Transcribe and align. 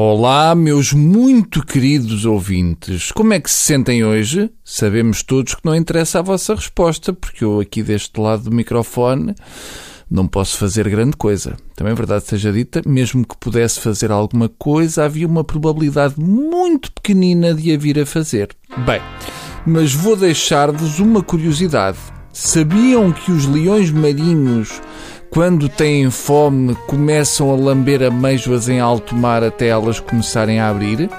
Olá, 0.00 0.54
meus 0.54 0.92
muito 0.92 1.60
queridos 1.66 2.24
ouvintes. 2.24 3.10
Como 3.10 3.32
é 3.32 3.40
que 3.40 3.50
se 3.50 3.64
sentem 3.64 4.04
hoje? 4.04 4.48
Sabemos 4.64 5.24
todos 5.24 5.56
que 5.56 5.64
não 5.64 5.74
interessa 5.74 6.20
a 6.20 6.22
vossa 6.22 6.54
resposta, 6.54 7.12
porque 7.12 7.42
eu 7.42 7.58
aqui 7.58 7.82
deste 7.82 8.20
lado 8.20 8.44
do 8.44 8.54
microfone 8.54 9.34
não 10.08 10.28
posso 10.28 10.56
fazer 10.56 10.88
grande 10.88 11.16
coisa. 11.16 11.56
Também 11.74 11.92
é 11.92 11.96
verdade 11.96 12.26
seja 12.26 12.52
dita, 12.52 12.80
mesmo 12.86 13.26
que 13.26 13.36
pudesse 13.38 13.80
fazer 13.80 14.12
alguma 14.12 14.48
coisa, 14.48 15.04
havia 15.04 15.26
uma 15.26 15.42
probabilidade 15.42 16.14
muito 16.16 16.92
pequenina 16.92 17.52
de 17.52 17.74
a 17.74 17.76
vir 17.76 17.98
a 17.98 18.06
fazer. 18.06 18.50
Bem, 18.86 19.00
mas 19.66 19.92
vou 19.92 20.14
deixar-vos 20.14 21.00
uma 21.00 21.24
curiosidade. 21.24 21.98
Sabiam 22.32 23.10
que 23.10 23.32
os 23.32 23.46
leões 23.46 23.90
marinhos 23.90 24.80
quando 25.30 25.68
têm 25.68 26.10
fome, 26.10 26.74
começam 26.86 27.50
a 27.50 27.56
lamber 27.56 28.02
amêijoas 28.02 28.68
em 28.68 28.80
alto 28.80 29.14
mar 29.14 29.44
até 29.44 29.68
elas 29.68 30.00
começarem 30.00 30.58
a 30.58 30.68
abrir? 30.68 31.10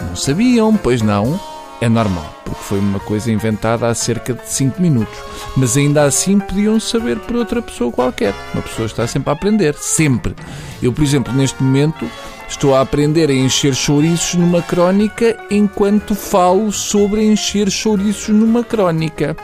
Não 0.00 0.14
sabiam, 0.14 0.76
pois 0.76 1.02
não. 1.02 1.38
É 1.80 1.88
normal, 1.88 2.34
porque 2.44 2.62
foi 2.62 2.78
uma 2.78 2.98
coisa 2.98 3.30
inventada 3.30 3.86
há 3.86 3.94
cerca 3.94 4.32
de 4.32 4.48
5 4.48 4.80
minutos. 4.80 5.18
Mas 5.56 5.76
ainda 5.76 6.04
assim 6.04 6.38
podiam 6.38 6.80
saber 6.80 7.18
por 7.18 7.36
outra 7.36 7.60
pessoa 7.60 7.92
qualquer. 7.92 8.34
Uma 8.54 8.62
pessoa 8.62 8.86
está 8.86 9.06
sempre 9.06 9.30
a 9.30 9.32
aprender, 9.34 9.74
sempre. 9.74 10.34
Eu, 10.82 10.92
por 10.92 11.04
exemplo, 11.04 11.34
neste 11.34 11.62
momento 11.62 12.08
estou 12.48 12.74
a 12.74 12.80
aprender 12.80 13.28
a 13.28 13.34
encher 13.34 13.74
chouriços 13.74 14.34
numa 14.36 14.62
crónica 14.62 15.36
enquanto 15.50 16.14
falo 16.14 16.72
sobre 16.72 17.24
encher 17.24 17.70
chouriços 17.70 18.28
numa 18.28 18.64
crónica. 18.64 19.36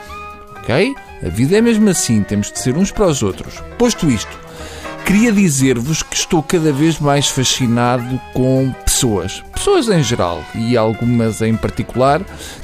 Ok? 0.63 0.95
A 1.25 1.27
vida 1.27 1.57
é 1.57 1.61
mesmo 1.61 1.89
assim, 1.89 2.23
temos 2.23 2.49
de 2.49 2.57
ser 2.57 2.77
uns 2.77 2.89
para 2.89 3.07
os 3.07 3.21
outros. 3.21 3.61
Posto 3.77 4.09
isto, 4.09 4.31
queria 5.05 5.29
dizer-vos 5.29 6.01
que 6.01 6.15
estou 6.15 6.41
cada 6.41 6.71
vez 6.71 6.99
mais 6.99 7.27
fascinado 7.27 8.19
com 8.33 8.73
pessoas. 8.85 9.43
Pessoas 9.53 9.89
em 9.89 10.01
geral 10.01 10.41
e 10.55 10.77
algumas 10.77 11.41
em 11.41 11.57
particular, 11.57 12.21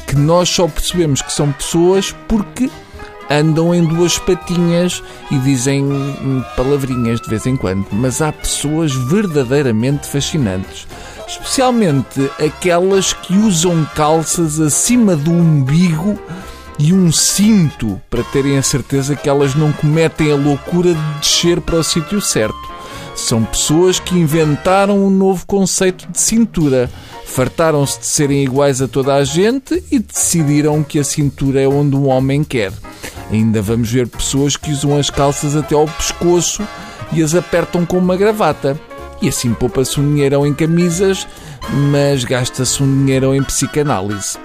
que 0.08 0.16
nós 0.16 0.48
só 0.48 0.66
percebemos 0.66 1.22
que 1.22 1.34
são 1.34 1.52
pessoas 1.52 2.16
porque 2.30 2.70
andam 3.30 3.76
em 3.76 3.84
duas 3.84 4.18
patinhas 4.18 5.04
e 5.30 5.38
dizem 5.40 5.86
palavrinhas 6.56 7.20
de 7.20 7.30
vez 7.30 7.46
em 7.46 7.58
quando. 7.58 7.86
Mas 7.92 8.22
há 8.22 8.32
pessoas 8.32 8.94
verdadeiramente 8.94 10.08
fascinantes. 10.08 10.88
Especialmente 11.28 12.32
aquelas 12.44 13.12
que 13.12 13.38
usam 13.38 13.86
calças 13.94 14.60
acima 14.60 15.18
do 15.18 15.32
umbigo 15.32 16.18
e 16.80 16.94
um 16.94 17.12
cinto 17.12 18.02
para 18.10 18.24
terem 18.24 18.58
a 18.58 18.64
certeza 18.64 19.14
que 19.14 19.28
elas 19.28 19.54
não 19.54 19.74
cometem 19.74 20.32
a 20.32 20.36
loucura 20.36 20.94
de 20.94 21.20
descer 21.20 21.60
para 21.60 21.76
o 21.76 21.84
sítio 21.84 22.22
certo. 22.22 22.58
São 23.14 23.44
pessoas 23.44 24.00
que 24.00 24.18
inventaram 24.18 24.98
um 24.98 25.10
novo 25.10 25.46
conceito 25.46 26.08
de 26.10 26.20
cintura. 26.20 26.90
Fartaram-se 27.26 28.00
de 28.00 28.06
serem 28.06 28.44
iguais 28.44 28.82
a 28.82 28.88
toda 28.88 29.14
a 29.14 29.26
gente 29.26 29.84
e 29.92 30.00
decidiram 30.00 30.82
que 30.82 30.98
a 30.98 31.04
cintura 31.04 31.62
é 31.62 31.68
onde 31.68 31.98
um 31.98 32.08
homem 32.08 32.46
quer. 32.46 32.72
Ainda 33.30 33.62
vamos 33.62 33.92
ver 33.92 34.08
pessoas 34.08 34.56
que 34.56 34.72
usam 34.72 34.98
as 34.98 35.10
calças 35.10 35.58
até 35.58 35.76
ao 35.76 35.86
pescoço 35.86 36.66
e 37.12 37.22
as 37.22 37.36
apertam 37.36 37.86
com 37.86 37.98
uma 37.98 38.16
gravata. 38.16 38.80
E 39.22 39.28
assim 39.28 39.54
poupa-se 39.54 40.00
um 40.00 40.14
dinheirão 40.14 40.48
em 40.48 40.54
camisas, 40.54 41.28
mas 41.92 42.24
gasta-se 42.24 42.82
um 42.82 43.06
dinheirão 43.06 43.36
em 43.36 43.44
psicanálise. 43.44 44.38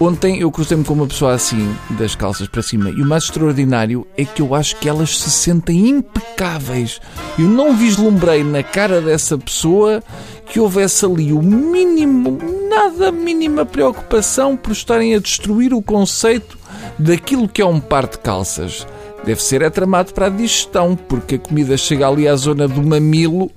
Ontem 0.00 0.38
eu 0.38 0.50
cruzei-me 0.52 0.84
com 0.84 0.94
uma 0.94 1.08
pessoa 1.08 1.34
assim, 1.34 1.74
das 1.90 2.14
calças 2.14 2.46
para 2.46 2.62
cima, 2.62 2.88
e 2.90 3.02
o 3.02 3.06
mais 3.06 3.24
extraordinário 3.24 4.06
é 4.16 4.24
que 4.24 4.40
eu 4.40 4.54
acho 4.54 4.76
que 4.76 4.88
elas 4.88 5.18
se 5.18 5.28
sentem 5.28 5.88
impecáveis. 5.88 7.00
Eu 7.36 7.48
não 7.48 7.76
vislumbrei 7.76 8.44
na 8.44 8.62
cara 8.62 9.00
dessa 9.00 9.36
pessoa 9.36 10.00
que 10.46 10.60
houvesse 10.60 11.04
ali 11.04 11.32
o 11.32 11.42
mínimo, 11.42 12.38
nada 12.70 13.10
mínima 13.10 13.66
preocupação 13.66 14.56
por 14.56 14.70
estarem 14.70 15.16
a 15.16 15.18
destruir 15.18 15.74
o 15.74 15.82
conceito 15.82 16.56
daquilo 16.96 17.48
que 17.48 17.60
é 17.60 17.66
um 17.66 17.80
par 17.80 18.06
de 18.06 18.18
calças. 18.18 18.86
Deve 19.24 19.42
ser 19.42 19.62
é 19.62 19.68
tramado 19.68 20.14
para 20.14 20.26
a 20.26 20.30
digestão, 20.30 20.96
porque 20.96 21.34
a 21.34 21.38
comida 21.38 21.76
chega 21.76 22.06
ali 22.06 22.28
à 22.28 22.36
zona 22.36 22.68
do 22.68 22.82
mamilo 22.82 23.50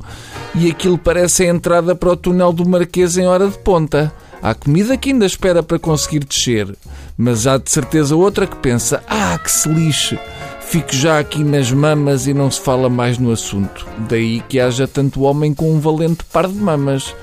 e 0.55 0.69
aquilo 0.69 0.97
parece 0.97 1.43
a 1.43 1.49
entrada 1.49 1.95
para 1.95 2.09
o 2.09 2.17
túnel 2.17 2.51
do 2.51 2.67
Marquês 2.67 3.15
em 3.15 3.27
hora 3.27 3.47
de 3.47 3.57
ponta. 3.59 4.11
Há 4.41 4.55
comida 4.55 4.97
que 4.97 5.11
ainda 5.11 5.25
espera 5.25 5.61
para 5.61 5.77
conseguir 5.77 6.25
descer, 6.25 6.75
mas 7.15 7.45
há 7.45 7.57
de 7.57 7.69
certeza 7.69 8.15
outra 8.15 8.47
que 8.47 8.55
pensa: 8.55 9.03
ah, 9.07 9.37
que 9.37 9.51
se 9.51 9.69
lixe, 9.69 10.17
fico 10.61 10.95
já 10.95 11.19
aqui 11.19 11.43
nas 11.43 11.71
mamas 11.71 12.25
e 12.25 12.33
não 12.33 12.49
se 12.49 12.59
fala 12.59 12.89
mais 12.89 13.17
no 13.17 13.31
assunto. 13.31 13.85
Daí 14.09 14.41
que 14.49 14.59
haja 14.59 14.87
tanto 14.87 15.21
homem 15.21 15.53
com 15.53 15.71
um 15.71 15.79
valente 15.79 16.23
par 16.25 16.47
de 16.47 16.55
mamas. 16.55 17.13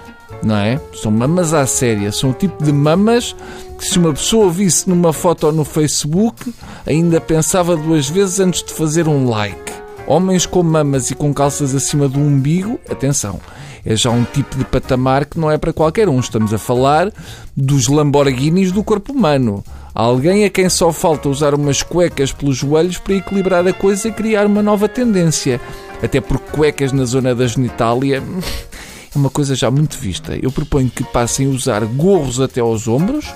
Não 0.43 0.55
é? 0.55 0.81
São 0.95 1.11
mamas 1.11 1.53
à 1.53 1.67
séria, 1.67 2.12
são 2.12 2.31
o 2.31 2.34
tipo 2.34 2.62
de 2.62 2.71
mamas 2.73 3.35
que 3.77 3.85
se 3.85 3.99
uma 3.99 4.12
pessoa 4.12 4.50
visse 4.50 4.89
numa 4.89 5.12
foto 5.12 5.50
no 5.50 5.65
Facebook, 5.65 6.55
ainda 6.87 7.21
pensava 7.21 7.77
duas 7.77 8.09
vezes 8.09 8.39
antes 8.39 8.62
de 8.62 8.73
fazer 8.73 9.09
um 9.09 9.29
like. 9.29 9.73
Homens 10.06 10.47
com 10.47 10.62
mamas 10.62 11.11
e 11.11 11.15
com 11.15 11.35
calças 11.35 11.75
acima 11.75 12.09
do 12.09 12.21
umbigo, 12.21 12.79
atenção, 12.89 13.41
é 13.88 13.97
já 13.97 14.10
um 14.10 14.22
tipo 14.22 14.59
de 14.59 14.66
patamar 14.66 15.25
que 15.25 15.41
não 15.41 15.50
é 15.50 15.56
para 15.56 15.72
qualquer 15.72 16.10
um. 16.10 16.21
Estamos 16.21 16.53
a 16.53 16.59
falar 16.59 17.10
dos 17.56 17.88
Lamborghinis 17.88 18.71
do 18.71 18.84
corpo 18.84 19.15
humano. 19.15 19.65
Alguém 19.94 20.44
a 20.44 20.50
quem 20.50 20.69
só 20.69 20.93
falta 20.93 21.31
usar 21.31 21.54
umas 21.54 21.82
cuecas 21.82 22.31
pelos 22.31 22.59
joelhos 22.59 22.99
para 22.99 23.15
equilibrar 23.15 23.66
a 23.66 23.72
coisa 23.72 24.06
e 24.06 24.12
criar 24.12 24.44
uma 24.44 24.62
nova 24.62 24.91
tendência. 24.91 25.59
Até 26.03 26.21
porque 26.21 26.50
cuecas 26.53 26.93
na 26.93 27.06
zona 27.06 27.34
da 27.34 27.47
genitália 27.47 28.22
é 29.15 29.19
uma 29.19 29.31
coisa 29.31 29.54
já 29.54 29.71
muito 29.71 29.97
vista. 29.97 30.37
Eu 30.37 30.53
proponho 30.53 30.91
que 30.91 31.03
passem 31.03 31.47
a 31.47 31.50
usar 31.50 31.82
gorros 31.87 32.43
até 32.43 32.60
aos 32.60 32.87
ombros, 32.87 33.32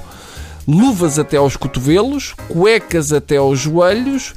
luvas 0.68 1.18
até 1.18 1.38
aos 1.38 1.56
cotovelos, 1.56 2.34
cuecas 2.50 3.10
até 3.10 3.38
aos 3.38 3.58
joelhos 3.58 4.34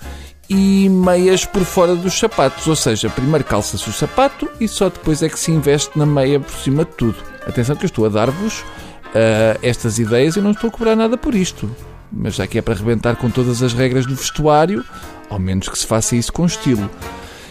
e 0.50 0.89
meias 0.89 1.45
por 1.45 1.63
fora 1.63 1.95
dos 1.95 2.17
sapatos. 2.17 2.67
Ou 2.67 2.75
seja, 2.75 3.09
primeiro 3.09 3.44
calça-se 3.44 3.89
o 3.89 3.94
sapato 3.94 4.50
e 4.59 4.67
só 4.67 4.89
depois 4.89 5.22
é 5.23 5.29
que 5.29 5.39
se 5.39 5.51
investe 5.51 5.97
na 5.97 6.06
meia 6.06 6.39
por 6.39 6.53
cima 6.56 6.85
de 6.85 6.91
tudo. 6.91 7.17
Atenção 7.47 7.75
que 7.75 7.85
eu 7.85 7.88
estou 7.88 8.06
a 8.06 8.09
dar-vos 8.09 8.59
uh, 8.59 9.59
estas 9.61 10.00
ideias 10.00 10.35
e 10.35 10.41
não 10.41 10.51
estou 10.51 10.69
a 10.69 10.72
cobrar 10.72 10.95
nada 10.95 11.17
por 11.17 11.35
isto. 11.35 11.69
Mas 12.11 12.35
já 12.35 12.47
que 12.47 12.57
é 12.57 12.61
para 12.61 12.73
arrebentar 12.73 13.16
com 13.16 13.29
todas 13.29 13.61
as 13.61 13.73
regras 13.73 14.06
do 14.06 14.16
vestuário, 14.16 14.85
ao 15.29 15.39
menos 15.39 15.67
que 15.67 15.78
se 15.78 15.85
faça 15.85 16.16
isso 16.16 16.31
com 16.31 16.45
estilo. 16.45 16.89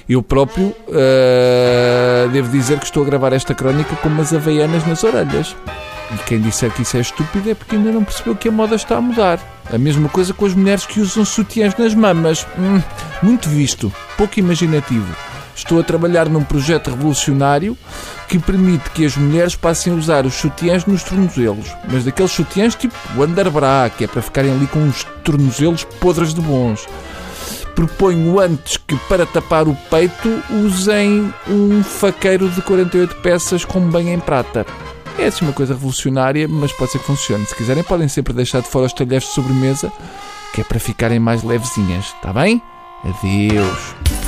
Eu 0.09 0.23
próprio 0.23 0.67
uh, 0.69 2.29
devo 2.31 2.51
dizer 2.51 2.79
que 2.79 2.85
estou 2.85 3.03
a 3.03 3.07
gravar 3.07 3.33
esta 3.33 3.55
crónica 3.55 3.97
com 3.97 4.09
umas 4.09 4.33
havaianas 4.33 4.87
nas 4.87 5.03
orelhas. 5.03 5.57
E 6.13 6.19
quem 6.25 6.41
disser 6.41 6.71
que 6.71 6.83
isso 6.83 6.97
é 6.97 7.01
estúpido 7.01 7.51
é 7.51 7.55
porque 7.55 7.77
ainda 7.77 7.93
não 7.93 8.05
percebeu 8.05 8.37
que 8.37 8.49
a 8.49 8.53
moda 8.53 8.75
está 8.75 8.97
a 8.97 9.01
mudar. 9.01 9.41
A 9.73 9.79
mesma 9.79 10.09
coisa 10.09 10.35
com 10.35 10.45
as 10.45 10.55
mulheres 10.55 10.85
que 10.85 11.01
usam 11.01 11.25
sutiãs 11.25 11.77
nas 11.77 11.95
mamas. 11.95 12.47
Hum, 12.59 12.83
muito 13.23 13.49
visto, 13.49 13.93
pouco 14.17 14.39
imaginativo. 14.39 15.15
Estou 15.57 15.81
a 15.81 15.85
trabalhar 15.85 16.29
num 16.29 16.43
projeto 16.43 16.91
revolucionário 16.91 17.79
que 18.29 18.39
permite 18.39 18.91
que 18.91 19.05
as 19.05 19.17
mulheres 19.17 19.55
passem 19.55 19.93
a 19.93 19.97
usar 19.97 20.27
os 20.27 20.35
sutiãs 20.35 20.85
nos 20.85 21.03
tornozelos. 21.05 21.69
Mas 21.91 22.05
daqueles 22.05 22.33
sutiãs 22.33 22.75
tipo 22.75 22.95
o 23.17 23.23
underbra, 23.23 23.91
que 23.97 24.05
é 24.05 24.07
para 24.07 24.21
ficarem 24.21 24.51
ali 24.51 24.67
com 24.67 24.81
uns 24.81 25.05
tornozelos 25.23 25.85
podres 26.01 26.35
de 26.35 26.41
bons. 26.41 26.87
Proponho 27.75 28.39
antes 28.39 28.77
que, 28.77 28.97
para 29.09 29.27
tapar 29.27 29.67
o 29.67 29.77
peito, 29.91 30.43
usem 30.51 31.33
um 31.49 31.83
faqueiro 31.83 32.49
de 32.49 32.63
48 32.63 33.17
peças 33.17 33.65
com 33.65 33.81
banho 33.81 34.11
em 34.11 34.21
prata. 34.21 34.65
É 35.19 35.27
assim 35.27 35.45
uma 35.45 35.55
coisa 35.55 35.75
revolucionária, 35.75 36.47
mas 36.49 36.73
pode 36.73 36.93
ser 36.93 36.99
que 36.99 37.07
funcione. 37.07 37.47
Se 37.47 37.55
quiserem, 37.55 37.83
podem 37.83 38.09
sempre 38.09 38.33
deixar 38.33 38.61
de 38.61 38.69
fora 38.69 38.87
os 38.87 38.93
talheres 38.93 39.25
de 39.25 39.31
sobremesa, 39.35 39.93
que 40.53 40.61
é 40.61 40.65
para 40.65 40.79
ficarem 40.79 41.19
mais 41.19 41.43
levezinhas, 41.43 42.07
está 42.07 42.33
bem? 42.33 42.61
Adeus. 43.05 44.24